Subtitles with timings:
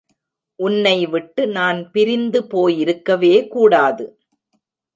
[0.59, 4.05] உன்னை விட்டு நான் பிரிந்து போயிருக்கவே கூடாது.